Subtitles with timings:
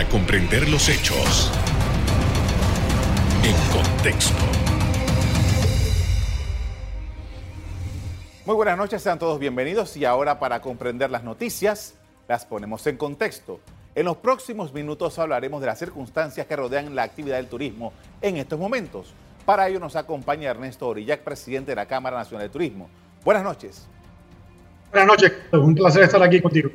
[0.00, 1.52] para comprender los hechos
[3.44, 4.42] en contexto.
[8.46, 11.96] Muy buenas noches, sean todos bienvenidos y ahora para comprender las noticias
[12.28, 13.60] las ponemos en contexto.
[13.94, 17.92] En los próximos minutos hablaremos de las circunstancias que rodean la actividad del turismo
[18.22, 19.12] en estos momentos.
[19.44, 22.88] Para ello nos acompaña Ernesto Orillac, presidente de la Cámara Nacional de Turismo.
[23.22, 23.86] Buenas noches.
[24.92, 26.70] Buenas noches, un placer estar aquí contigo.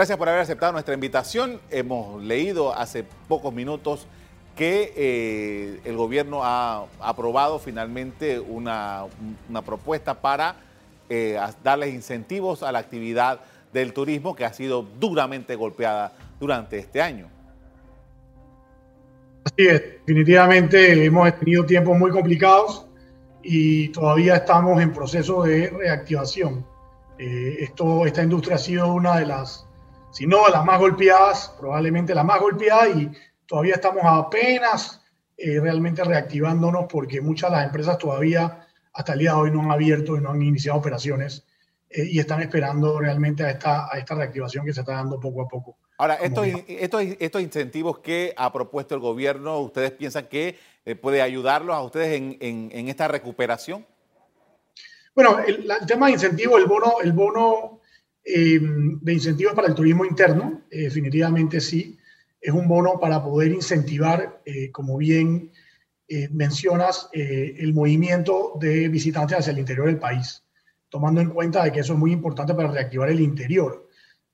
[0.00, 1.60] Gracias por haber aceptado nuestra invitación.
[1.70, 4.06] Hemos leído hace pocos minutos
[4.56, 9.04] que eh, el gobierno ha aprobado finalmente una,
[9.66, 10.56] propuesta para
[11.10, 13.40] eh, darles incentivos a la actividad
[13.74, 17.28] del turismo que ha sido duramente golpeada durante este año.
[19.44, 22.86] Así es, definitivamente hemos tenido tiempos muy complicados
[23.42, 26.64] y todavía estamos en proceso de reactivación.
[27.18, 29.66] Eh, esto, esta industria ha sido una de las,
[30.10, 33.10] si no las más golpeadas, probablemente la más golpeada y
[33.46, 35.02] todavía estamos apenas
[35.36, 39.62] eh, realmente reactivándonos porque muchas de las empresas todavía hasta el día de hoy no
[39.62, 41.46] han abierto y no han iniciado operaciones
[41.88, 45.42] eh, y están esperando realmente a esta, a esta reactivación que se está dando poco
[45.42, 45.76] a poco.
[45.98, 51.20] Ahora, estos, estos, estos incentivos que ha propuesto el gobierno, ¿ustedes piensan que eh, puede
[51.20, 53.84] ayudarlos a ustedes en, en, esta recuperación?
[55.14, 57.79] Bueno, el, tema de incentivo, el bono, el bono
[58.34, 61.98] em, de incentivos para el turismo interno, eh, definitivamente sí,
[62.40, 65.52] es un bono para poder incentivar, eh, como bien
[66.32, 70.42] mencionas, el movimiento de visitantes hacia el interior del país,
[70.88, 73.88] tomando en cuenta de que eso es muy importante para reactivar el interior.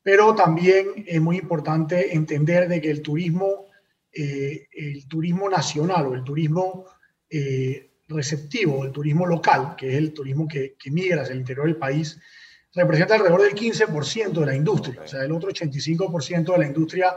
[0.06, 3.66] Pero también es muy importante entender de que el turismo,
[4.12, 6.84] eh, el turismo nacional o el turismo
[7.28, 11.74] eh, receptivo, el turismo local, que es el turismo que, migra hacia el interior del
[11.74, 12.20] país,
[12.76, 15.02] representa alrededor del 15% de la industria.
[15.02, 17.16] O sea, el otro 85% de la industria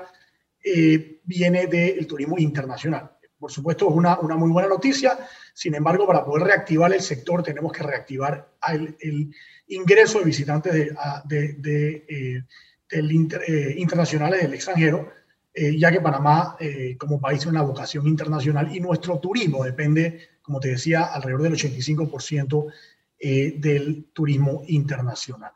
[0.64, 3.12] eh, viene del turismo internacional.
[3.38, 5.18] Por supuesto, es una, una, muy buena noticia.
[5.54, 9.34] Sin embargo, para poder reactivar el sector, tenemos que reactivar el,
[9.68, 12.44] ingreso de visitantes de, de
[12.92, 15.12] eh, internacionales del extranjero,
[15.54, 20.30] eh, ya que Panamá eh, como país tiene una vocación internacional y nuestro turismo depende,
[20.42, 22.74] como te decía, alrededor del 85%
[23.22, 25.52] del turismo internacional.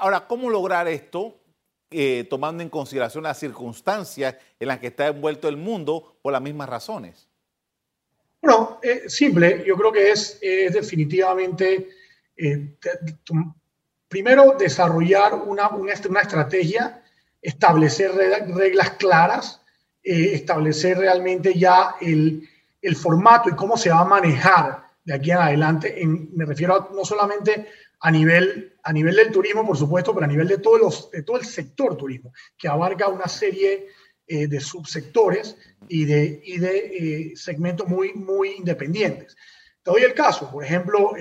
[0.00, 1.40] Ahora, ¿cómo lograr esto
[2.28, 6.68] tomando en consideración las circunstancias en las que está envuelto el mundo por las mismas
[6.68, 7.28] razones?
[8.42, 11.88] Bueno, simple, yo creo que es, definitivamente
[14.08, 17.02] primero, desarrollar una, una, estrategia,
[17.40, 19.60] establecer reglas claras,
[20.02, 22.48] eh, establecer realmente ya el,
[22.80, 26.02] el, formato y cómo se va a manejar de aquí en adelante.
[26.32, 27.68] Me refiero no solamente
[28.00, 31.96] a nivel, a nivel del turismo, por supuesto, pero a nivel de, todo el sector
[31.96, 33.88] turismo, que abarca una serie
[34.26, 35.56] eh, de subsectores
[35.88, 39.36] y de, y de eh, segmentos muy, muy independientes.
[39.82, 41.12] Te doy el caso, por ejemplo,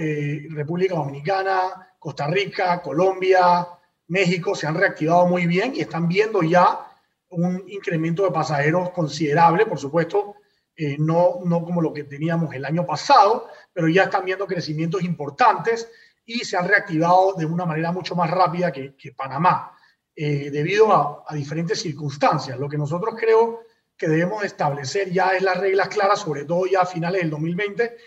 [0.50, 3.66] República Dominicana, Costa Rica, Colombia,
[4.08, 6.88] México se han reactivado muy bien y están viendo ya
[7.30, 10.36] un incremento de pasajeros considerable, por supuesto,
[10.76, 15.04] eh, no, no como lo que teníamos el año pasado, pero ya están viendo crecimientos
[15.04, 15.90] importantes
[16.28, 19.72] y se han reactivado de una manera mucho más rápida que, Panamá,
[20.14, 22.60] eh, debido a, diferentes circunstancias.
[22.60, 23.62] Lo que nosotros creo
[23.96, 27.98] que debemos establecer ya es las reglas claras, sobre todo ya a finales del 2020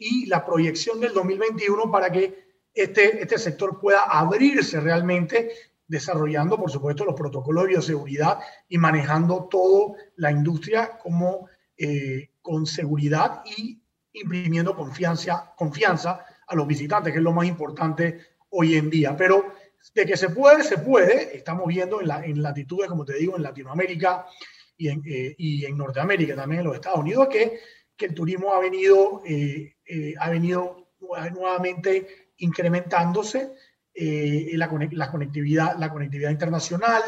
[0.00, 5.52] y la proyección del 2021 para que este, este sector pueda abrirse realmente,
[5.86, 12.66] desarrollando, por supuesto, los protocolos de bioseguridad y manejando toda la industria como eh, con
[12.66, 13.80] seguridad y
[14.12, 18.18] imprimiendo confianza, confianza a los visitantes, que es lo más importante
[18.50, 19.16] hoy en día.
[19.16, 19.54] Pero
[19.94, 21.36] de que se puede, se puede.
[21.36, 24.26] Estamos viendo en, la, en latitudes, como te digo, en Latinoamérica
[24.76, 27.58] y en, eh, y en Norteamérica, también en los Estados Unidos, que,
[27.96, 29.74] que el turismo ha venido, eh,
[30.18, 30.88] ha venido
[31.32, 33.52] nuevamente incrementándose
[33.92, 37.02] eh, la, conectividad, la conectividad internacional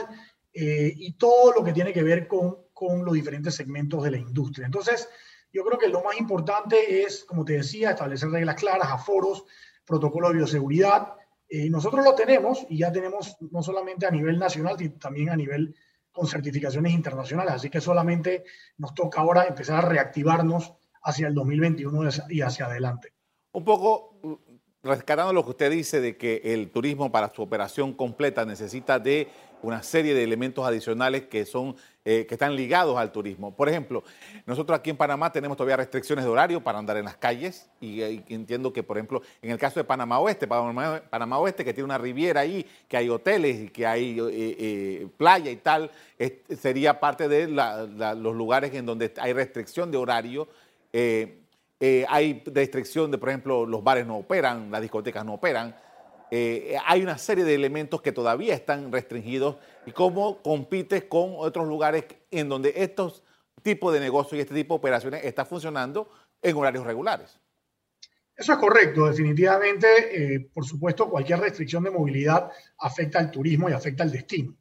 [0.52, 4.18] eh, y todo lo que tiene que ver con, con, los diferentes segmentos de la
[4.18, 4.66] industria.
[4.66, 5.08] Entonces,
[5.52, 9.44] yo creo que lo más importante es, como te decía, establecer reglas claras, aforos,
[9.84, 11.14] protocolos de bioseguridad.
[11.48, 15.36] Eh, nosotros lo tenemos y ya tenemos no solamente a nivel nacional, sino también a
[15.36, 15.74] nivel
[16.10, 17.54] con certificaciones internacionales.
[17.54, 18.44] Así que solamente
[18.78, 20.72] nos toca ahora empezar a reactivarnos
[21.02, 23.12] hacia el 2021 y hacia adelante.
[23.52, 24.18] Un poco
[24.82, 29.28] rescatando lo que usted dice de que el turismo para su operación completa necesita de
[29.62, 33.54] una serie de elementos adicionales que son eh, que están ligados al turismo.
[33.54, 34.02] Por ejemplo,
[34.44, 38.02] nosotros aquí en Panamá tenemos todavía restricciones de horario para andar en las calles y,
[38.02, 41.98] entiendo que, por ejemplo, en el caso de Panamá Oeste, Panamá, Oeste que tiene una
[41.98, 45.92] riviera ahí, que hay hoteles y que hay eh, eh, playa y tal,
[46.58, 50.48] sería parte de los lugares en donde hay restricción de horario.
[50.92, 55.72] hay restricción de, por ejemplo, los bares no operan, las discotecas no operan.
[56.34, 61.68] Eh, hay una serie de elementos que todavía están restringidos y cómo compites con otros
[61.68, 63.22] lugares en donde estos
[63.62, 67.38] tipos de negocios y este tipo de operaciones están funcionando en horarios regulares.
[68.34, 73.74] Eso es correcto, definitivamente, eh, por supuesto, cualquier restricción de movilidad afecta al turismo y
[73.74, 74.56] afecta al destino.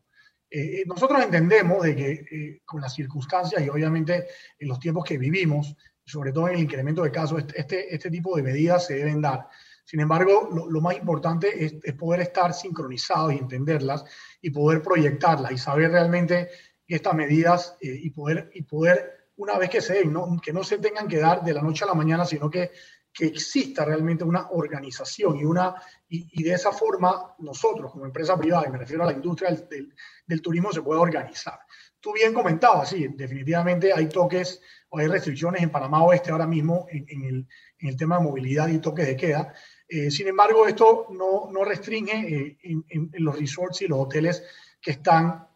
[0.50, 4.28] Eh, nosotros entendemos de que con las circunstancias y obviamente
[4.60, 5.74] en los tiempos que vivimos,
[6.04, 9.48] sobre todo en el incremento de casos, este, este tipo de medidas se deben dar.
[9.86, 14.06] Sin embargo, lo, más importante es, poder estar sincronizados y entenderlas
[14.42, 16.50] y poder proyectarlas y saber realmente
[16.88, 20.40] estas medidas eh, y, poder, y poder, una vez que se den, ¿no?
[20.42, 22.72] que no se tengan que dar de la noche a la mañana, sino que,
[23.14, 25.76] que exista realmente una organización y, una,
[26.08, 29.94] y, de esa forma nosotros como empresa privada, y me refiero a la industria del,
[30.26, 31.60] del, turismo, se puede organizar.
[32.00, 34.62] Tú bien comentabas, sí, definitivamente hay toques
[34.92, 37.48] o hay restricciones en Panamá Oeste ahora mismo en, en, el,
[37.80, 39.54] en el tema de movilidad y toques de queda.
[39.88, 44.44] Eh, sin embargo, esto no, no restringe eh, en, los resorts y los hoteles
[44.82, 45.48] que están,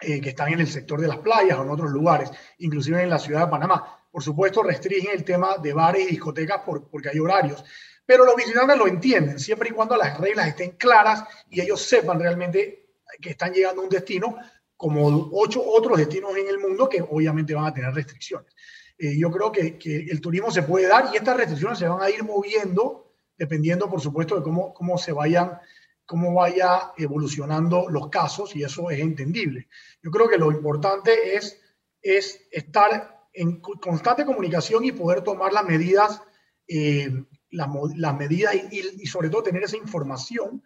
[0.00, 3.10] eh, que están en el sector de las playas o en otros lugares, inclusive en
[3.10, 4.06] la ciudad de Panamá.
[4.10, 7.64] Por supuesto, restringen el tema de bares y discotecas por, porque hay horarios.
[8.04, 12.20] Pero los visitantes lo entienden, siempre y cuando las reglas estén claras y ellos sepan
[12.20, 12.86] realmente
[13.20, 14.36] que están llegando a un destino
[14.76, 18.52] como ocho otros destinos en el mundo que obviamente van a tener restricciones.
[18.98, 22.10] yo creo que, que, el turismo se puede dar y estas restricciones se van a
[22.10, 25.58] ir moviendo dependiendo, por supuesto, de cómo, cómo se vayan
[26.06, 29.68] cómo vaya evolucionando los casos y eso es entendible.
[30.02, 31.60] Yo creo que lo importante es,
[32.02, 36.22] es estar en constante comunicación y poder tomar las medidas,
[36.68, 40.62] eh, las, medidas y, sobre todo tener esa información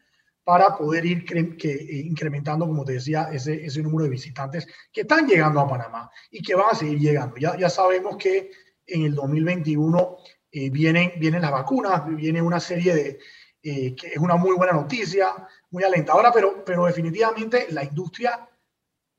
[0.48, 5.02] para poder ir que, eh, incrementando, como te decía, ese, ese número de visitantes que
[5.02, 7.36] están llegando a Panamá y que van a seguir llegando.
[7.36, 8.50] Ya, ya sabemos que
[8.86, 10.16] en el 2021
[10.50, 13.18] eh, vienen, vienen las vacunas, viene una serie de,
[13.62, 15.34] eh, que es una muy buena noticia,
[15.68, 18.48] muy alentadora, pero, pero definitivamente la industria,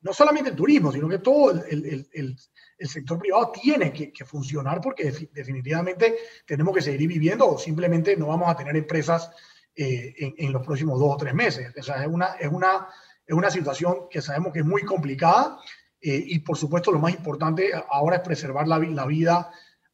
[0.01, 4.25] no solamente el turismo, sino que todo el, el, el, sector privado tiene que, que
[4.25, 6.17] funcionar porque definitivamente
[6.47, 9.29] tenemos que seguir viviendo o simplemente no vamos a tener empresas
[9.79, 11.73] eh, en, en, los próximos dos o tres meses.
[11.77, 12.87] O sea, es una, es una,
[13.25, 15.59] es una situación que sabemos que es muy complicada
[16.01, 19.51] y por supuesto lo más importante ahora es preservar la, la vida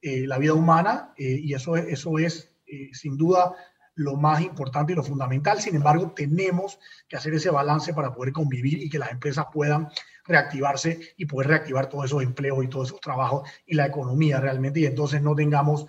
[0.08, 3.56] eh, la vida humana eh, y eso, eso es eh, sin duda
[3.96, 5.60] lo más importante y lo fundamental.
[5.60, 6.78] Sin embargo, tenemos
[7.08, 9.90] que hacer ese balance para poder convivir y que las empresas puedan
[10.24, 14.82] reactivarse y poder reactivar todos esos empleos y todos esos trabajos y la economía realmente.
[14.82, 15.88] Y entonces no tengamos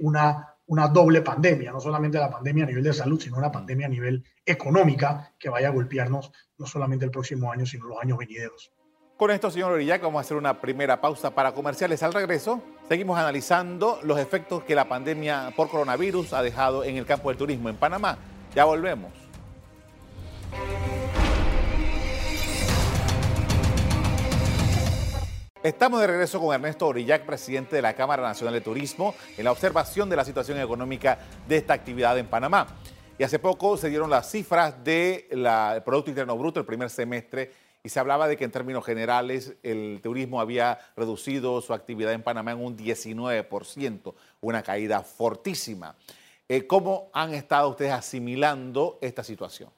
[0.00, 3.88] una, una doble pandemia, no solamente la pandemia a nivel de salud, sino una pandemia
[3.88, 8.16] a nivel económica que vaya a golpearnos no solamente el próximo año, sino los años
[8.16, 8.72] venideros.
[9.18, 12.02] Con esto, señor Orillac, vamos a hacer una primera pausa para comerciales.
[12.02, 17.04] Al regreso, seguimos analizando los efectos que la pandemia por coronavirus ha dejado en el
[17.04, 18.16] campo del turismo en Panamá.
[18.54, 19.21] Ya volvemos.
[25.62, 29.52] Estamos de regreso con Ernesto Orillac, presidente de la Cámara Nacional de Turismo, en la
[29.52, 32.66] observación de la situación económica de esta actividad en Panamá.
[33.16, 35.48] Y hace poco se dieron las cifras del
[35.84, 40.00] Producto Interno Bruto el primer semestre y se hablaba de que en términos generales el
[40.02, 45.94] turismo había reducido su actividad en Panamá en un 19%, una caída fortísima.
[46.48, 49.70] Eh, ¿Cómo han estado ustedes asimilando esta situación?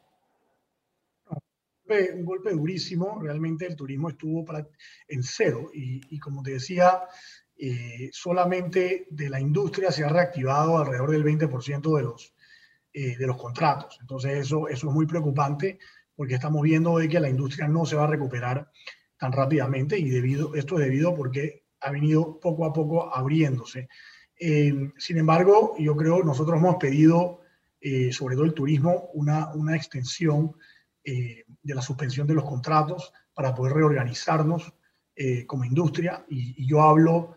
[1.86, 4.42] Un golpe durísimo, realmente el turismo estuvo
[5.06, 7.02] en cero y, como te decía,
[7.56, 12.34] eh, solamente de la industria se ha reactivado alrededor del 20% de los,
[12.92, 13.98] eh, de los contratos.
[14.00, 15.78] Entonces eso, eso es muy preocupante
[16.16, 18.70] porque estamos viendo de que la industria no se va a recuperar
[19.18, 23.88] tan rápidamente y debido, esto es debido porque ha venido poco a poco abriéndose.
[24.40, 27.40] Eh, sin embargo, yo creo nosotros hemos pedido,
[28.12, 30.54] sobre todo el turismo, una, una extensión
[31.04, 34.72] eh, de la suspensión de los contratos para poder reorganizarnos
[35.46, 36.26] como industria.
[36.28, 37.36] Y, yo hablo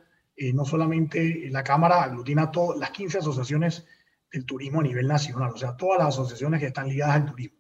[0.54, 3.86] no solamente la Cámara aglutina todas las 15 asociaciones
[4.32, 7.58] del turismo a nivel nacional, o sea, todas las asociaciones que están ligadas al turismo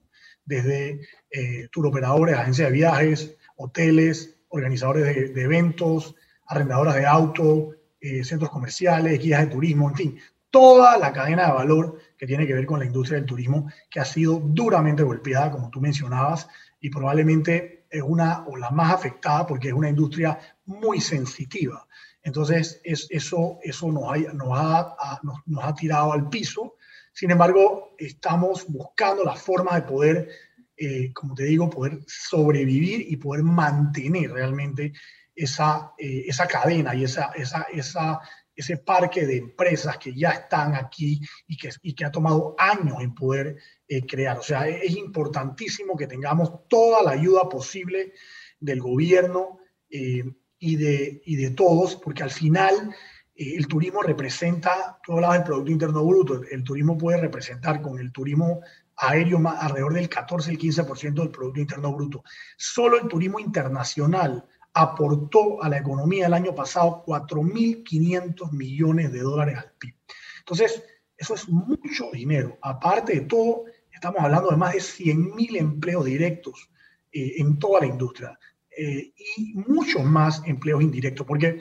[0.47, 6.15] desde eh, operadores, agencias de viajes, hoteles, organizadores de, eventos,
[6.47, 11.53] arrendadoras de auto, eh, centros comerciales, guías de turismo, en fin, toda la cadena de
[11.53, 15.51] valor que tiene que ver con la industria del turismo, que ha sido duramente golpeada,
[15.51, 16.47] como tú mencionabas,
[16.79, 21.87] y probablemente es una o la más afectada porque es una industria muy sensitiva.
[22.23, 26.75] Entonces, es, eso, eso nos, ha, nos, ha, nos, ha tirado al piso.
[27.13, 30.29] Sin embargo, estamos buscando la forma de poder,
[30.75, 34.91] eh, como te digo, poder sobrevivir y poder mantener realmente
[35.33, 38.19] esa, eh, esa cadena y esa, esa, esa,
[38.57, 42.97] ese parque de empresas que ya están aquí y que, y que ha tomado años
[43.01, 43.55] en poder
[43.87, 44.39] eh, crear.
[44.39, 48.13] O sea, es, importantísimo que tengamos toda la ayuda posible
[48.59, 49.59] del gobierno
[49.91, 50.23] eh,
[50.57, 52.95] y, de, y de todos, porque al final
[53.35, 58.11] el turismo representa, tú hablabas del Producto Interno Bruto, el, turismo puede representar con el
[58.11, 58.61] turismo
[58.95, 62.23] aéreo más, alrededor del 14, el 15% del Producto Interno Bruto.
[62.57, 64.43] Solo el turismo internacional
[64.77, 69.95] aportó a la economía el año pasado 4.500 millones de dólares al PIB.
[70.39, 70.83] Entonces,
[71.17, 72.59] eso es mucho dinero.
[72.61, 76.69] Aparte de todo, estamos hablando de más de 100.000 empleos directos
[77.11, 78.37] eh, en toda la industria
[78.69, 81.59] eh, y muchos más empleos indirectos, porque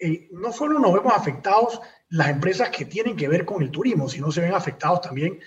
[0.00, 4.08] eh, no solo nos vemos afectados las empresas que tienen que ver con el turismo,
[4.08, 5.38] sino se ven afectados también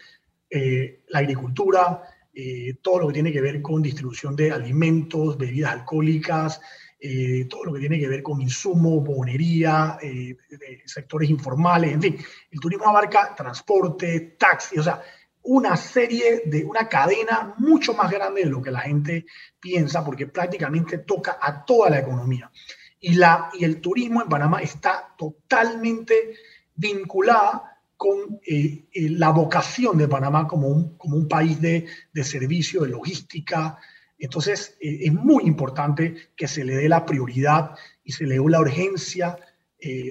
[0.50, 2.02] la agricultura,
[2.40, 6.62] eh, todo lo que tiene que ver con distribución de alimentos, bebidas alcohólicas,
[7.00, 10.38] eh, todo lo que tiene que ver con insumos, bonería, eh,
[10.86, 12.18] sectores informales, en fin,
[12.52, 15.02] el turismo abarca transporte, taxi, o sea,
[15.42, 19.26] una serie de una cadena mucho más grande de lo que la gente
[19.60, 22.52] piensa, porque prácticamente toca a toda la economía.
[23.00, 26.36] Y, la, y el turismo en Panamá está totalmente
[26.76, 32.24] vinculada con eh, eh, la vocación de Panamá como un, como un país de, de
[32.24, 33.78] servicio, de logística.
[34.20, 37.72] Entonces, eh, es muy importante que se le dé la prioridad
[38.04, 39.38] y se le dé la urgencia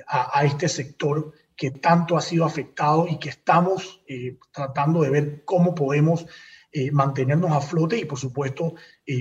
[0.06, 4.00] a, este sector que tanto ha sido afectado y que estamos
[4.52, 6.24] tratando de ver cómo podemos
[6.92, 8.76] mantenernos a flote y, por supuesto,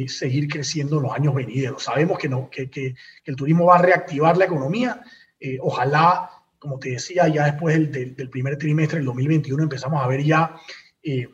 [0.05, 1.81] seguir creciendo en los años venideros.
[1.81, 2.93] Sabemos que, no, que, que
[3.25, 5.01] el turismo va a reactivar la economía.
[5.61, 6.34] ojalá
[6.65, 10.55] como te decía, ya después del, primer trimestre del 2021 empezamos a ver ya
[11.03, 11.27] eh,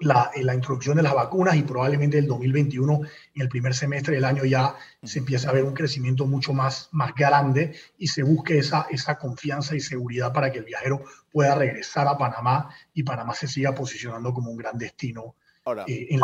[0.00, 3.00] la, eh, la, introducción de las vacunas y probablemente el 2021,
[3.36, 4.74] en el primer semestre del año, ya
[5.04, 9.16] se empieza a ver un crecimiento mucho más, más grande y se busque esa, esa
[9.16, 13.72] confianza y seguridad para que el viajero pueda regresar a Panamá y Panamá se siga
[13.76, 15.36] posicionando como un gran destino.
[15.64, 16.18] Ahora, eh,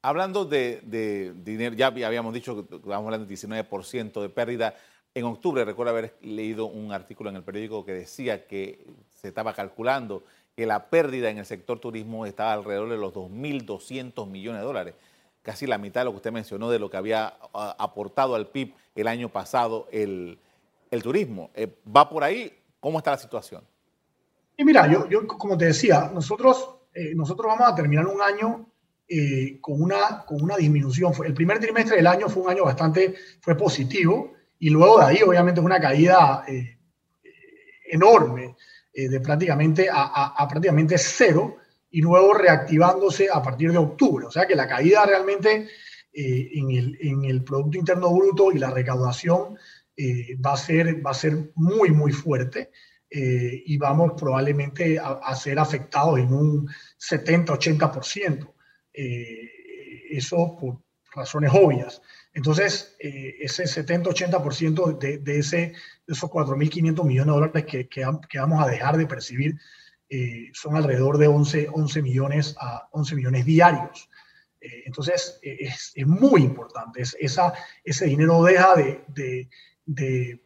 [0.00, 4.74] hablando de, de, dinero, ya habíamos dicho que estábamos hablando del 19% de pérdida.
[5.16, 9.54] En octubre recuerdo haber leído un artículo en el periódico que decía que se estaba
[9.54, 14.66] calculando que la pérdida en el sector turismo estaba alrededor de los 2.200 millones de
[14.66, 14.94] dólares,
[15.40, 18.74] casi la mitad de lo que usted mencionó de lo que había aportado al PIB
[18.94, 20.38] el año pasado el,
[21.02, 21.48] turismo.
[21.54, 22.52] Eh, ¿Va por ahí?
[22.78, 23.64] ¿Cómo está la situación?
[24.54, 28.66] Y mira, yo, yo como te decía, nosotros, eh, nosotros vamos a terminar un año
[29.08, 31.14] eh, con, una, con una disminución.
[31.24, 35.22] El primer trimestre del año fue un año bastante, fue positivo y luego de ahí,
[35.22, 36.78] obviamente, una caída eh,
[37.90, 38.56] enorme,
[38.92, 41.56] eh, de prácticamente a, prácticamente cero,
[41.90, 44.26] y luego reactivándose a partir de octubre.
[44.26, 45.68] O sea que la caída realmente
[46.12, 49.56] eh, en, el, en, el, Producto Interno Bruto y la recaudación
[50.44, 52.70] va, a ser, va a ser muy, muy fuerte.
[53.10, 58.52] y vamos probablemente a, a, ser afectados en un 70-80%.
[60.10, 60.80] eso por
[61.14, 62.02] razones obvias.
[62.36, 68.62] Entonces, eh, ese 70-80% de, de, de esos 4.500 millones de dólares que, que, vamos
[68.62, 69.58] a dejar de percibir
[70.10, 74.10] eh, son alrededor de 11, 11, millones a 11 millones diarios.
[74.60, 77.00] Eh, entonces, es, es, muy importante.
[77.00, 79.48] Es, esa, ese dinero deja de, de,
[79.86, 80.42] de,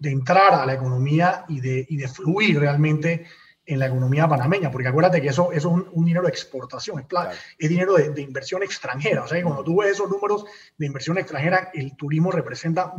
[0.00, 3.26] de, entrar a la economía y de, y de fluir realmente
[3.66, 7.06] en la economía panameña, porque acuérdate que eso, eso es un, dinero de exportación, es,
[7.58, 9.24] es dinero de, inversión extranjera.
[9.24, 10.44] O sea, que cuando tú ves esos números
[10.76, 12.94] de inversión extranjera, el turismo representa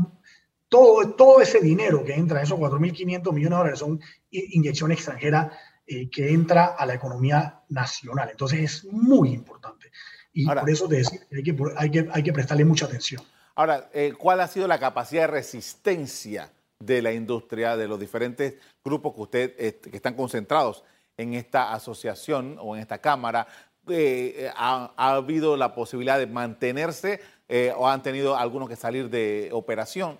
[0.67, 5.51] todo, todo ese dinero que entra, esos 4.500 millones de dólares, son inyección extranjera
[5.87, 8.29] eh, que entra a la economía nacional.
[8.31, 9.91] Entonces es muy importante.
[10.33, 13.21] Y por eso te decía hay que, hay, que, hay que prestarle mucha atención.
[13.53, 18.55] Ahora, eh, ¿cuál ha sido la capacidad de resistencia de la industria, de los diferentes
[18.83, 20.83] grupos que usted este, que están concentrados
[21.17, 23.47] en esta asociación o en esta cámara,
[23.87, 29.49] eh, ha, habido la posibilidad de mantenerse eh, o han tenido algunos que salir de
[29.53, 30.19] operación?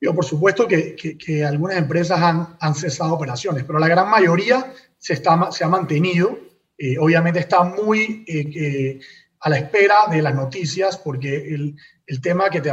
[0.00, 4.72] Yo, por supuesto que, que, algunas empresas han, han, cesado operaciones, pero la gran mayoría
[4.98, 6.38] se, está, se ha mantenido.
[6.76, 8.24] Eh, obviamente está muy
[9.42, 12.72] a la espera de las noticias porque el, el tema que te,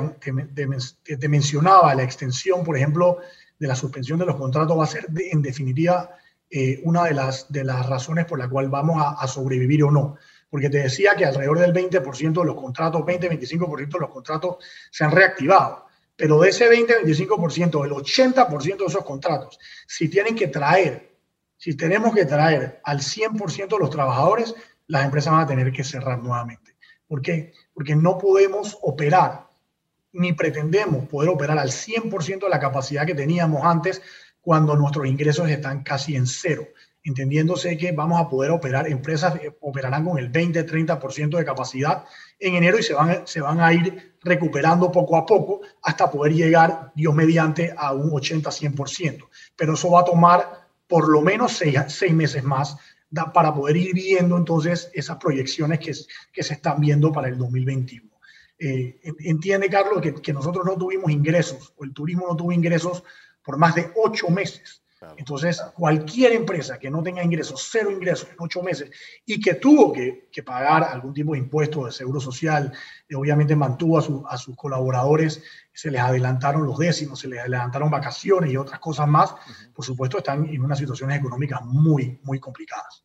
[1.18, 3.18] te, mencionaba, la extensión, por ejemplo,
[3.58, 6.12] de la suspensión de los contratos va a ser, en definitiva,
[6.50, 10.18] eh, una de las, de las razones por la cual vamos a, sobrevivir o no.
[10.50, 14.58] porque te decía que alrededor del 20% de los contratos, 20-25% de los contratos
[14.92, 15.86] se han reactivado.
[16.16, 19.58] Pero de ese 20-25%, el 80% de esos contratos,
[19.88, 21.16] si tienen que traer,
[21.58, 24.54] si tenemos que traer al 100% de los trabajadores,
[24.90, 26.76] las empresas van a tener que cerrar nuevamente.
[27.08, 27.54] ¿Por qué?
[27.74, 29.48] Porque no podemos operar,
[30.12, 34.02] ni pretendemos poder operar al 100% de la capacidad que teníamos antes
[34.42, 36.68] cuando nuestros ingresos están casi en cero
[37.04, 42.04] entendiéndose que vamos a poder operar, empresas eh, operarán con el 20-30% de capacidad
[42.40, 46.34] en enero y se van, se van a ir recuperando poco a poco hasta poder
[46.34, 49.28] llegar, Dios mediante, a un 80-100%.
[49.56, 52.78] Pero eso va a tomar por lo menos seis, seis meses más
[53.34, 55.94] para poder ir viendo entonces esas proyecciones que,
[56.32, 58.10] que se están viendo para el 2021.
[58.60, 63.04] Eh, entiende, Carlos, que, que nosotros no tuvimos ingresos o el turismo no tuvo ingresos
[63.42, 64.84] por más de ocho meses
[65.16, 68.92] entonces, cualquier empresa que no tenga ingresos, cero ingresos en ocho meses
[69.26, 72.72] y que tuvo que, pagar algún tipo de impuesto de seguro social,
[73.08, 78.52] eh, obviamente mantuvo a, sus colaboradores, se les adelantaron los décimos, se les adelantaron vacaciones
[78.52, 79.36] y otras cosas más,
[79.74, 83.04] por supuesto están en unas situaciones económicas muy, muy complicadas.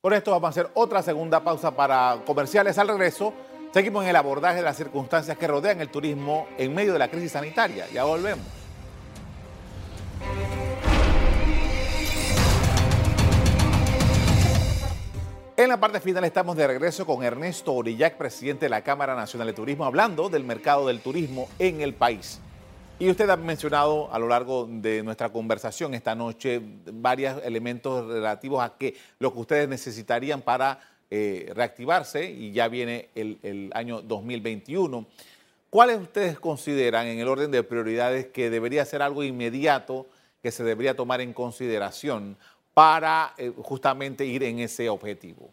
[0.00, 2.78] Por esto vamos a hacer otra segunda pausa para comerciales.
[2.78, 3.34] Al regreso,
[3.72, 7.10] seguimos en el abordaje de las circunstancias que rodean el turismo en medio de la
[7.10, 7.86] crisis sanitaria.
[7.92, 8.59] Ya volvemos.
[15.60, 19.48] En la parte final estamos de regreso con Ernesto Orillac, presidente de la Cámara Nacional
[19.48, 22.40] de Turismo, hablando del mercado del turismo en el país.
[22.98, 28.64] Y usted ha mencionado a lo largo de nuestra conversación esta noche varios elementos relativos
[28.64, 34.00] a que lo que ustedes necesitarían para eh, reactivarse y ya viene el, el, año
[34.00, 35.06] 2021.
[35.68, 40.06] ¿Cuáles ustedes consideran en el orden de prioridades que debería ser algo inmediato
[40.42, 42.38] que se debería tomar en consideración
[42.80, 45.52] para eh, justamente ir en ese objetivo?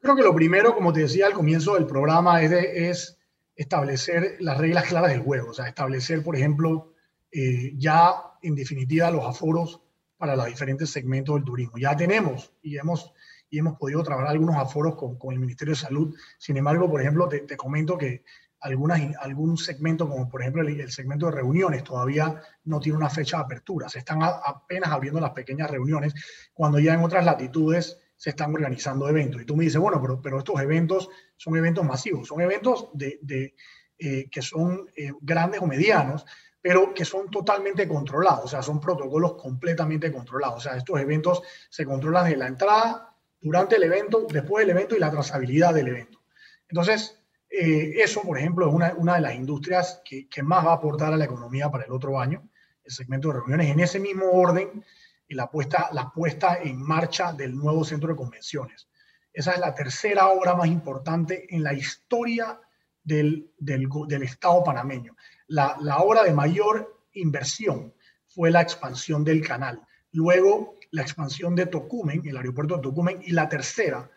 [0.00, 3.18] Creo que lo primero, como te decía al comienzo del programa, es,
[3.56, 6.92] establecer las reglas claras del juego, o sea, establecer, por ejemplo,
[7.32, 8.12] eh, ya
[8.42, 9.80] en definitiva los aforos
[10.16, 11.78] para los diferentes segmentos del turismo.
[11.78, 13.12] Ya tenemos y hemos,
[13.50, 16.14] y hemos podido trabajar algunos aforos con, el Ministerio de Salud.
[16.38, 18.22] Sin embargo, por ejemplo, te, te comento que
[18.60, 23.38] algunas, algún segmento, como por ejemplo el, segmento de reuniones, todavía no tiene una fecha
[23.38, 23.88] de apertura.
[23.88, 26.14] Se están apenas abriendo las pequeñas reuniones,
[26.52, 29.40] cuando ya en otras latitudes se están organizando eventos.
[29.42, 33.18] Y tú me dices, bueno, pero, pero estos eventos son eventos masivos, son eventos de,
[33.22, 33.54] de
[33.98, 36.24] eh, que son eh, grandes o medianos,
[36.60, 40.58] pero que son totalmente controlados, o sea, son protocolos completamente controlados.
[40.58, 43.08] O sea, estos eventos se controlan de la entrada,
[43.40, 46.20] durante el evento, después del evento y la trazabilidad del evento.
[46.68, 50.72] Entonces, eh, eso, por ejemplo, es una, una de las industrias que, que, más va
[50.72, 52.48] a aportar a la economía para el otro año,
[52.84, 53.70] el segmento de reuniones.
[53.70, 54.84] En ese mismo orden,
[55.28, 58.88] la puesta, la puesta en marcha del nuevo centro de convenciones.
[59.32, 62.60] Esa es la tercera obra más importante en la historia
[63.02, 65.16] del, del, del Estado panameño.
[65.46, 67.94] La, la obra de mayor inversión
[68.26, 69.82] fue la expansión del canal.
[70.12, 74.10] Luego, la expansión de Tocumen, el aeropuerto de Tocumen, y la tercera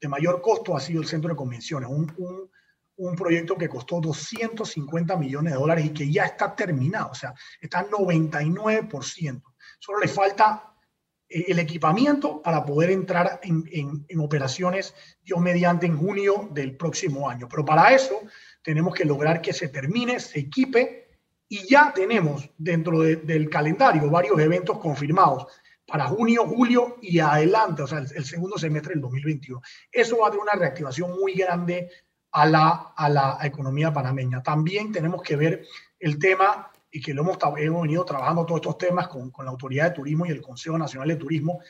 [0.00, 2.50] de mayor costo ha sido el centro de convenciones, un, un
[2.98, 7.32] un proyecto que costó 250 millones de dólares y que ya está terminado, o sea,
[7.60, 9.42] está 99%.
[9.78, 10.74] Solo le falta
[11.28, 13.64] eh, el equipamiento para poder entrar en,
[14.08, 17.48] en, operaciones, yo mediante, en junio del próximo año.
[17.48, 18.20] Pero para eso
[18.62, 21.06] tenemos que lograr que se termine, se equipe
[21.48, 25.46] y ya tenemos dentro del calendario varios eventos confirmados
[25.86, 29.62] para junio, julio y adelante, o sea, el, el segundo semestre del 2021.
[29.90, 31.88] Eso va a tener una reactivación muy grande
[32.32, 34.42] a la, a la economía panameña.
[34.42, 35.64] También tenemos que ver
[35.98, 39.50] el tema, y que lo hemos, hemos venido trabajando todos estos temas con, con la
[39.50, 41.60] Autoridad de Turismo y el Consejo Nacional de Turismo,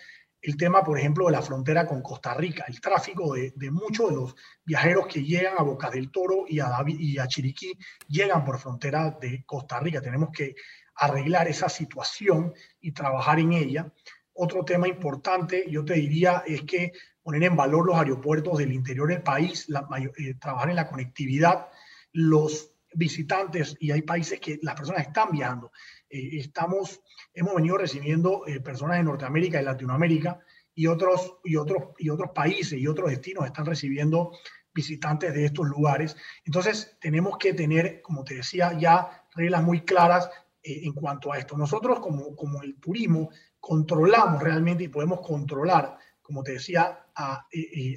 [0.41, 4.11] el tema, por ejemplo, de la frontera con Costa Rica, el tráfico de, de muchos
[4.11, 8.45] de los viajeros que llegan a Boca del Toro y a, y a Chiriquí llegan
[8.45, 10.01] por frontera de Costa Rica.
[10.01, 10.55] Tenemos que
[10.95, 13.93] arreglar esa situación y trabajar en ella.
[14.33, 16.93] Otro tema importante, yo te diría, es que
[17.29, 21.69] poner en valor los aeropuertos del interior del país, eh, trabajar en la conectividad,
[22.15, 25.71] los visitantes, y hay países que las personas están viajando.
[26.09, 27.03] Eh, estamos,
[27.35, 30.41] hemos venido recibiendo eh, personas de Norteamérica y Latinoamérica
[30.75, 34.33] y otros, y, otros, y otros países y otros destinos están recibiendo
[34.73, 36.17] visitantes de estos lugares.
[36.47, 40.31] Entonces, tenemos que tener, como te decía, ya reglas muy claras
[40.63, 41.59] en cuanto a esto.
[41.59, 43.29] Nosotros, como, como el turismo,
[43.61, 47.47] controlamos realmente y podemos controlar como te decía, a,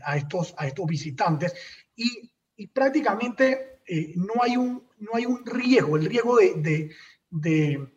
[0.03, 1.53] a, estos, a estos visitantes
[1.95, 6.91] y, y prácticamente eh, no, hay un, no hay un riesgo, el riesgo de, de,
[7.29, 7.87] de,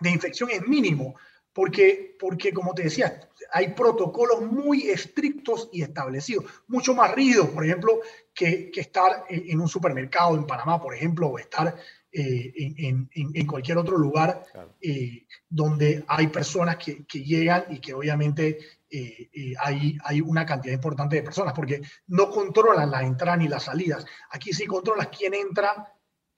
[0.00, 1.14] de, infección es mínimo,
[1.52, 7.64] porque, porque como te decía, hay protocolos muy estrictos y establecidos, mucho más rígidos, por
[7.64, 8.00] ejemplo,
[8.34, 11.76] que, estar en, un supermercado en Panamá, por ejemplo, o estar
[12.10, 14.42] eh, en, cualquier otro lugar
[14.80, 18.58] eh, donde hay personas que, llegan y que obviamente
[18.90, 23.64] eh, hay, hay una cantidad importante de personas, porque no controlan la entrada ni las
[23.64, 24.04] salidas.
[24.30, 25.92] Aquí sí controlas quién entra,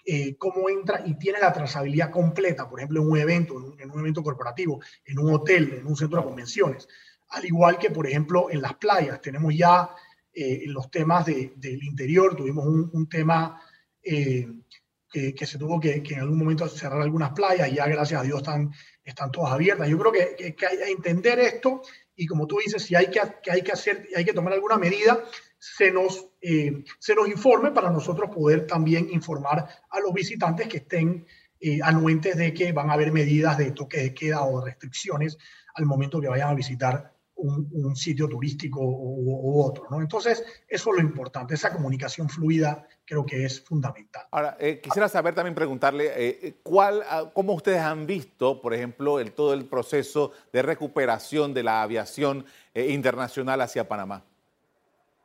[0.04, 4.00] eh, cómo entra y tiene la trazabilidad completa, por ejemplo, en un evento, en un,
[4.00, 6.88] evento corporativo, en un hotel, en un centro de convenciones.
[7.28, 9.90] Al igual que, por ejemplo, en las playas, tenemos ya
[10.32, 13.60] eh, en los temas del interior, tuvimos un, tema
[14.02, 14.48] eh,
[15.08, 18.38] que, se tuvo que, en algún momento cerrar algunas playas, y ya gracias a Dios
[18.38, 18.72] están,
[19.04, 19.86] están todas abiertas.
[19.88, 21.82] Yo creo que, que, que entender esto
[22.20, 24.76] y como tú dices, si hay que, que hay que hacer, hay que tomar alguna
[24.76, 25.24] medida,
[25.58, 30.76] se nos, eh, se nos informe para nosotros poder también informar a los visitantes que
[30.76, 31.26] estén
[31.58, 35.38] eh, anuentes de que van a haber medidas de toque de queda o restricciones
[35.74, 39.86] al momento que vayan a visitar un, sitio turístico u, otro.
[39.90, 40.00] ¿no?
[40.00, 44.26] Entonces, eso es lo importante, esa comunicación fluida creo que es fundamental.
[44.30, 49.32] Ahora, eh, quisiera saber también preguntarle, ¿cuál, ah, ¿cómo ustedes han visto, por ejemplo, el,
[49.32, 54.24] todo el proceso de recuperación de la aviación internacional hacia Panamá?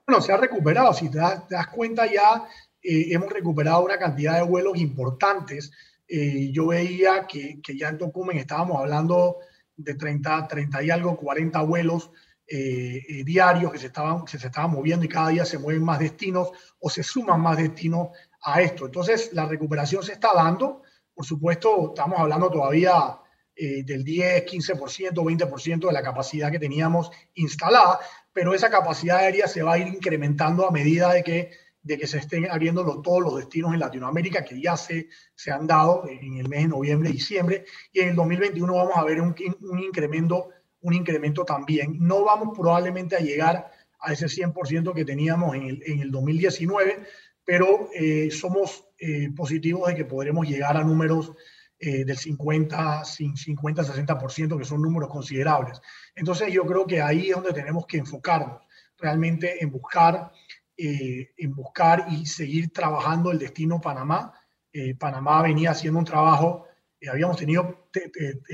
[0.08, 0.94] Bueno, se ha recuperado.
[0.94, 2.46] Si te das, cuenta ya,
[2.82, 5.72] eh, hemos recuperado una cantidad de vuelos importantes.
[6.08, 9.38] Eh, yo veía que, ya en Tocumen estábamos hablando
[9.76, 12.12] de 30, 30 y algo, 40 vuelos
[12.48, 16.00] eh, diarios que se, estaban, que se estaban moviendo y cada día se mueven más
[16.00, 18.10] destinos o se suman más destinos
[18.42, 18.86] a esto.
[18.86, 20.84] Entonces, la recuperación se está dando.
[21.14, 23.20] Por supuesto, estamos hablando todavía
[23.58, 28.00] del 10, 15%, 20% de la capacidad que teníamos instalada,
[28.34, 31.52] pero esa capacidad aérea se va a ir incrementando a medida de que,
[31.86, 35.68] de que se estén abriendo todos los destinos en Latinoamérica que ya se, se han
[35.68, 39.22] dado en el mes de noviembre y diciembre, y en el 2021 vamos a ver
[39.22, 40.50] un, un incremento,
[40.82, 41.98] un incremento también.
[42.00, 47.04] No vamos probablemente a llegar a ese 100% que teníamos en el, en el 2019,
[47.46, 51.34] pero eh, somos eh, positivos de que podremos llegar a números
[51.78, 55.80] eh, del 50, 50, 60%, que son números considerables.
[56.16, 58.64] Entonces yo creo que ahí es donde tenemos que enfocarnos
[58.98, 60.32] realmente en buscar,
[60.78, 64.34] eh, en buscar y seguir trabajando el destino Panamá.
[64.72, 66.68] Eh, Panamá venía haciendo un trabajo,
[67.10, 67.90] habíamos tenido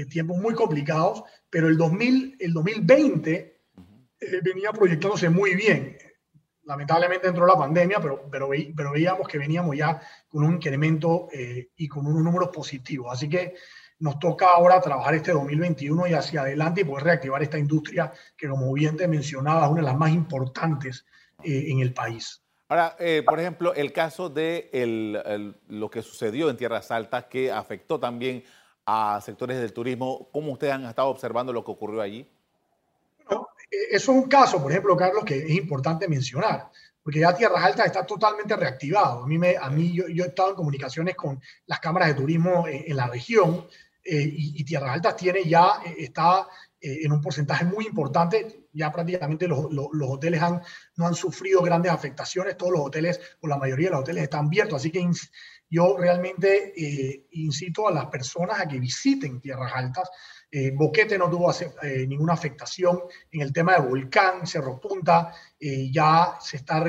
[0.10, 3.62] tiempos muy complicados, pero el, 2000, el 2020
[4.44, 5.96] venía proyectándose muy bien
[6.64, 11.70] lamentablemente entró la pandemia, pero, pero, pero veíamos que veníamos ya con un incremento eh,
[11.76, 13.12] y con unos números positivos.
[13.12, 13.56] Así que
[14.00, 18.48] nos toca ahora trabajar este 2021 y hacia adelante y poder reactivar esta industria que,
[18.48, 21.06] como bien te mencionaba, es una de las más importantes
[21.44, 22.42] eh, en el país.
[22.68, 27.52] Ahora, eh, por ejemplo, el caso de el, lo que sucedió en Tierras Altas, que
[27.52, 28.44] afectó también
[28.86, 32.28] a sectores del turismo, ¿cómo ustedes han estado observando lo que ocurrió allí?
[33.90, 36.70] eso es un caso, por ejemplo, Carlos, que es importante mencionar,
[37.04, 39.24] porque ya Tierras Altas está totalmente reactivado.
[39.24, 42.16] A mí, me, a mí yo, yo he estado en comunicaciones con las cámaras de
[42.16, 43.68] turismo en, la región
[44.04, 46.48] eh, y, Tierras Altas tiene ya, eh, está
[46.82, 50.62] eh, en un porcentaje muy importante, ya prácticamente los, los, hoteles han,
[50.96, 54.48] no han sufrido grandes afectaciones, todos los hoteles o la mayoría de los hoteles están
[54.48, 55.08] abiertos, así que
[55.70, 56.74] yo realmente
[57.32, 60.10] incito a las personas a que visiten Tierras Altas,
[60.54, 63.00] eh, Boquete no tuvo eh, ninguna afectación
[63.32, 66.84] en el tema de volcán, Cerro Punta, eh, ya se está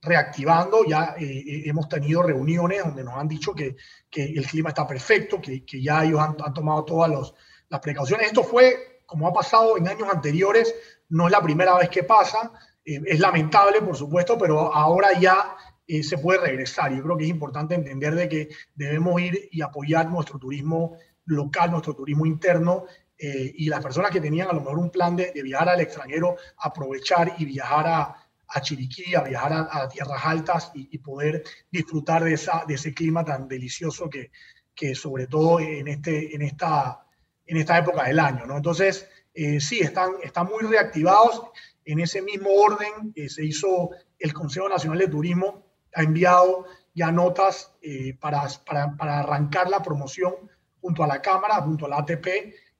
[0.00, 3.74] reactivando, ya hemos tenido reuniones donde nos han dicho que,
[4.12, 7.32] el clima está perfecto, que, ya ellos han, tomado todas las
[7.80, 8.26] precauciones.
[8.26, 10.74] Esto fue, como ha pasado en años anteriores,
[11.08, 12.52] no es la primera vez que pasa,
[12.84, 15.56] es lamentable, por supuesto, pero ahora ya
[16.02, 16.92] se puede regresar.
[16.92, 21.70] Yo creo que es importante entender de que debemos ir y apoyar nuestro turismo local,
[21.70, 22.86] nuestro turismo interno,
[23.24, 26.36] eh, y las personas que tenían a lo mejor un plan de, viajar al extranjero,
[26.58, 28.16] aprovechar y viajar a,
[28.48, 33.24] a Chiriquí, a viajar a, tierras altas y, poder disfrutar de, esa, de ese clima
[33.24, 34.32] tan delicioso que,
[34.74, 37.06] que sobre todo en, este, en, esta,
[37.46, 38.46] en esta época del año.
[38.46, 38.56] ¿no?
[38.56, 41.42] Entonces, eh, sí, están, están muy reactivados.
[41.84, 47.10] En ese mismo orden eh, se hizo el Consejo Nacional de Turismo, ha enviado ya
[47.10, 47.72] notas
[48.20, 50.34] para, para, para arrancar la promoción
[50.80, 52.26] junto a la Cámara, junto a la ATP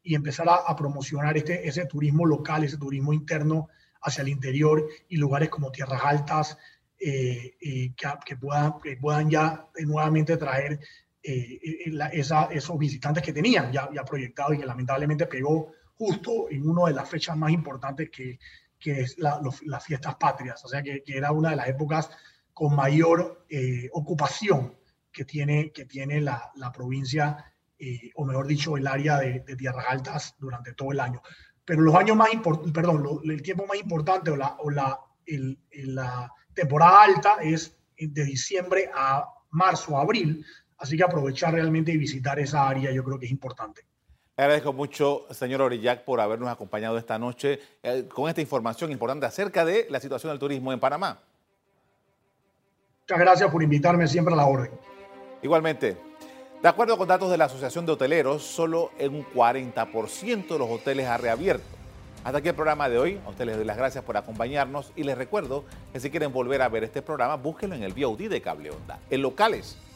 [0.03, 3.69] y empezar a, promocionar este, ese turismo local, ese turismo interno
[4.03, 6.59] hacia el interior y lugares como Tierras Altas
[6.99, 7.95] eh, eh,
[8.27, 10.81] que, puedan, que puedan ya nuevamente traer
[11.23, 11.61] eh,
[12.13, 14.05] esos visitantes que tenían ya, ya
[14.53, 18.39] y que lamentablemente pegó justo en una de las fechas más importantes que,
[18.79, 22.11] que es las fiestas patrias, o sea que, que, era una de las épocas
[22.53, 23.47] con mayor
[23.93, 24.77] ocupación
[25.13, 27.53] que tiene, que tiene la, la provincia
[27.85, 31.21] eh, o mejor dicho, el área de, tierras altas durante todo el año.
[31.65, 32.29] pero los años más
[32.73, 35.01] perdón, el tiempo más importante o la, o la,
[35.73, 40.47] la temporada alta es de diciembre a marzo, abril,
[40.83, 43.83] así que aprovechar realmente y visitar esa área yo creo que es importante.
[44.37, 49.65] Agradezco mucho, señor Orillac, por habernos acompañado esta noche eh, con esta información importante acerca
[49.65, 51.21] de la situación del turismo en Panamá.
[53.03, 54.73] Muchas gracias por invitarme siempre a la orden.
[55.43, 55.97] Igualmente,
[56.61, 60.69] de acuerdo con datos de la Asociación de Hoteleros, solo en un 40% de los
[60.69, 61.65] hoteles ha reabierto.
[62.25, 63.21] Hasta aquí el programa de hoy.
[63.27, 66.63] A ustedes les doy las gracias por acompañarnos y les recuerdo que si quieren volver
[66.63, 69.77] a ver este programa, búsquenlo en el VOD de Cable Onda, en locales,